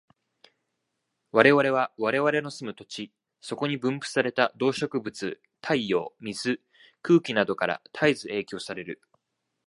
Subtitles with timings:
[1.31, 6.59] 我々は我々の住む土地、そこに分布された動植物、太陽、水、
[7.03, 8.99] 空気等から絶えず影響される。